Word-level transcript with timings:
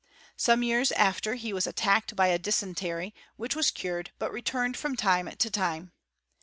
Some 0.35 0.63
years 0.63 0.91
after 0.93 1.35
he 1.35 1.53
was 1.53 1.67
attacked 1.67 2.15
by 2.15 2.29
a 2.29 2.39
dysentery, 2.39 3.13
which 3.37 3.55
was 3.55 3.69
cured, 3.69 4.09
but 4.17 4.31
re 4.33 4.41
turned 4.41 4.75
from 4.75 4.95
time 4.95 5.29
to 5.31 5.51
time. 5.51 5.91